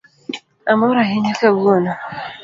[0.71, 1.93] Amor ahinya kawuono